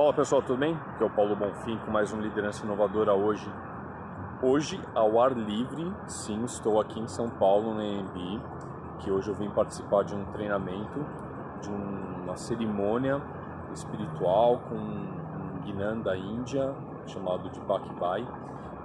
[0.00, 0.74] Fala pessoal, tudo bem?
[0.94, 3.46] Aqui é o Paulo Bonfim com mais um Liderança Inovadora hoje.
[4.42, 8.40] Hoje, ao ar livre, sim, estou aqui em São Paulo, na EMB,
[9.00, 11.04] que hoje eu vim participar de um treinamento,
[11.60, 13.20] de uma cerimônia
[13.74, 16.74] espiritual com um Guinan da Índia,
[17.06, 18.26] chamado de Bakbai,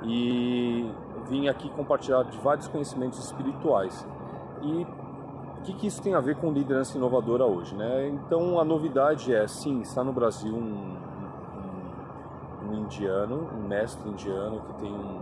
[0.04, 0.91] e
[1.29, 4.05] vim aqui compartilhar de vários conhecimentos espirituais.
[4.61, 4.86] E
[5.66, 7.75] que, que isso tem a ver com liderança inovadora hoje?
[7.75, 8.09] Né?
[8.09, 10.96] Então, a novidade é, sim, está no Brasil um,
[12.64, 15.18] um, um indiano, um mestre indiano que tem um,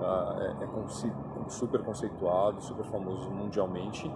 [0.00, 4.10] uh, é, é super conceituado, super famoso mundialmente,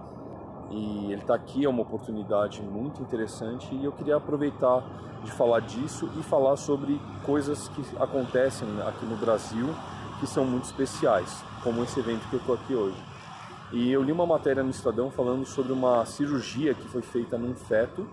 [0.69, 4.83] e ele está aqui, é uma oportunidade muito interessante e eu queria aproveitar
[5.23, 9.67] de falar disso e falar sobre coisas que acontecem aqui no Brasil
[10.19, 13.16] que são muito especiais, como esse evento que eu estou aqui hoje.
[13.71, 17.53] E eu li uma matéria no Estadão falando sobre uma cirurgia que foi feita num
[17.53, 18.07] feto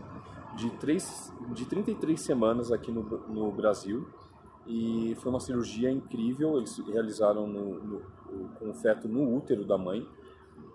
[0.56, 4.08] de, 3, de 33 semanas aqui no, no Brasil.
[4.66, 8.02] E foi uma cirurgia incrível, eles realizaram no, no,
[8.58, 10.04] com o feto no útero da mãe.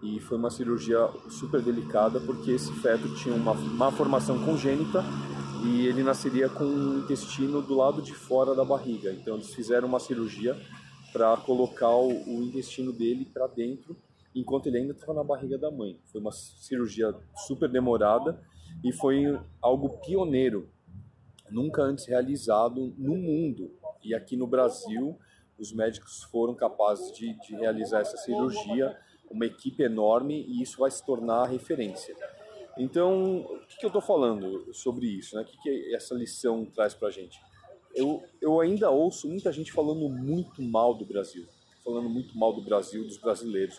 [0.01, 5.03] E foi uma cirurgia super delicada porque esse feto tinha uma má formação congênita
[5.65, 9.11] e ele nasceria com o intestino do lado de fora da barriga.
[9.11, 10.55] Então eles fizeram uma cirurgia
[11.11, 13.97] para colocar o, o intestino dele para dentro
[14.33, 15.99] enquanto ele ainda estava na barriga da mãe.
[16.05, 17.13] Foi uma cirurgia
[17.47, 18.41] super demorada
[18.83, 20.69] e foi algo pioneiro,
[21.49, 23.71] nunca antes realizado no mundo.
[24.03, 25.17] E aqui no Brasil,
[25.57, 28.97] os médicos foram capazes de, de realizar essa cirurgia,
[29.29, 32.15] uma equipe enorme, e isso vai se tornar referência.
[32.77, 35.35] Então, o que, que eu estou falando sobre isso?
[35.35, 35.41] Né?
[35.41, 37.37] O que, que essa lição traz para a gente?
[37.93, 41.45] Eu, eu ainda ouço muita gente falando muito mal do Brasil,
[41.83, 43.77] falando muito mal do Brasil, dos brasileiros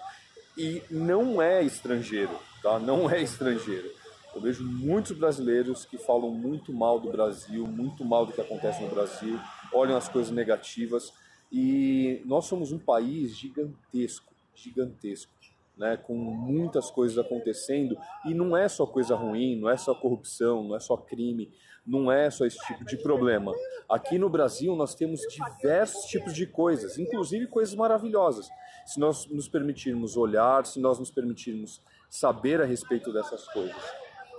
[0.56, 2.78] e não é estrangeiro, tá?
[2.78, 3.90] Não é estrangeiro.
[4.34, 8.82] Eu vejo muitos brasileiros que falam muito mal do Brasil, muito mal do que acontece
[8.82, 9.38] no Brasil,
[9.72, 11.12] olham as coisas negativas
[11.50, 15.32] e nós somos um país gigantesco, gigantesco,
[15.76, 15.96] né?
[15.96, 20.76] Com muitas coisas acontecendo e não é só coisa ruim, não é só corrupção, não
[20.76, 21.50] é só crime,
[21.86, 23.52] não é só esse tipo de problema.
[23.88, 28.48] Aqui no Brasil nós temos diversos tipos de coisas, inclusive coisas maravilhosas.
[28.86, 33.76] Se nós nos permitirmos olhar, se nós nos permitirmos saber a respeito dessas coisas.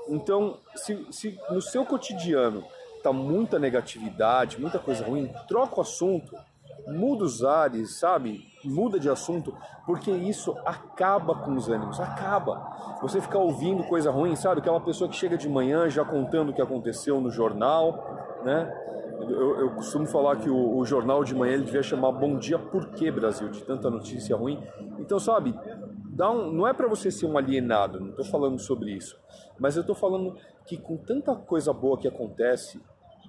[0.10, 2.66] Então, se, se no seu cotidiano
[2.98, 6.36] está muita negatividade, muita coisa ruim, troca o assunto,
[6.92, 8.46] muda os ares, sabe?
[8.64, 12.98] Muda de assunto, porque isso acaba com os ânimos, acaba.
[13.02, 14.62] Você ficar ouvindo coisa ruim, sabe?
[14.62, 18.72] Aquela pessoa que chega de manhã já contando o que aconteceu no jornal, né?
[19.22, 22.58] Eu, eu costumo falar que o, o, jornal de manhã ele devia chamar Bom Dia
[22.58, 24.62] Por que Brasil, de tanta notícia ruim.
[24.98, 25.54] Então, sabe,
[26.10, 29.20] dá um, não é para você ser um alienado, não estou falando sobre isso,
[29.60, 30.36] mas eu estou falando
[30.66, 32.82] que com tanta coisa boa que acontece,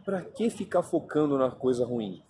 [0.04, 2.22] para que ficar focando na coisa ruim?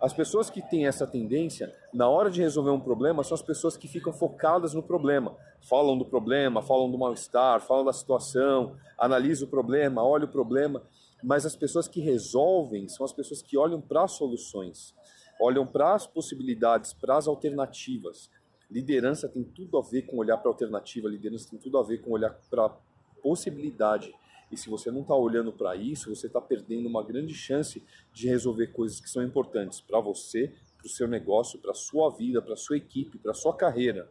[0.00, 3.76] As pessoas que têm essa tendência, na hora de resolver um problema, são as pessoas
[3.76, 5.34] que ficam focadas no problema.
[5.62, 10.82] Falam do problema, falam do mal-estar, falam da situação, analisam o problema, olham o problema.
[11.22, 14.94] Mas as pessoas que resolvem são as pessoas que olham para as soluções,
[15.40, 18.30] olham para as possibilidades, para as alternativas.
[18.70, 22.02] Liderança tem tudo a ver com olhar para a alternativa, liderança tem tudo a ver
[22.02, 22.76] com olhar para a
[23.22, 24.12] possibilidade.
[24.50, 28.28] E se você não está olhando para isso, você está perdendo uma grande chance de
[28.28, 32.40] resolver coisas que são importantes para você, para o seu negócio, para a sua vida,
[32.40, 34.08] para a sua equipe, para a sua carreira.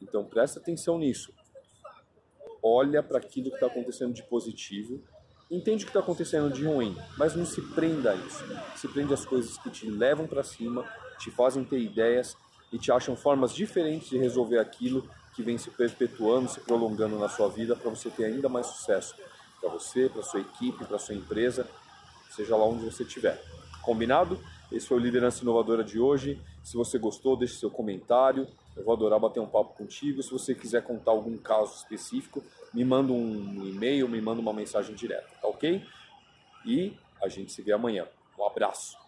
[0.00, 1.32] Então presta atenção nisso.
[2.62, 5.02] Olha para aquilo que está acontecendo de positivo,
[5.50, 8.44] entende o que está acontecendo de ruim, mas não se prenda a isso.
[8.76, 10.86] Se prende às coisas que te levam para cima,
[11.18, 12.36] te fazem ter ideias
[12.70, 17.28] e te acham formas diferentes de resolver aquilo que vem se perpetuando, se prolongando na
[17.28, 19.14] sua vida para você ter ainda mais sucesso
[19.62, 21.68] para você, para sua equipe, para sua empresa,
[22.30, 23.40] seja lá onde você estiver.
[23.80, 24.38] Combinado?
[24.70, 26.40] Esse foi o Liderança Inovadora de hoje.
[26.64, 28.48] Se você gostou, deixe seu comentário.
[28.76, 30.22] Eu vou adorar bater um papo contigo.
[30.22, 32.42] Se você quiser contar algum caso específico,
[32.72, 35.84] me manda um e-mail, me manda uma mensagem direta, tá ok?
[36.64, 38.06] E a gente se vê amanhã.
[38.38, 39.01] Um abraço.